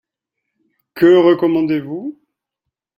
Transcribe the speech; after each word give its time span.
Que 0.95 1.05
recommandez-vous? 1.05 2.17